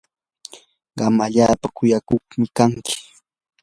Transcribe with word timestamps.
qam 0.97 1.15
allaapa 1.25 1.67
kuyakuqmi 1.75 2.45
kanki. 2.57 2.93